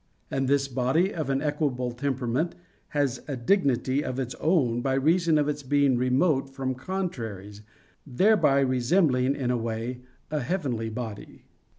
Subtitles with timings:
[0.31, 2.55] And this body of an equable temperament
[2.87, 7.61] has a dignity of its own by reason of its being remote from contraries,
[8.07, 10.01] thereby resembling in a way
[10.31, 11.45] a heavenly body.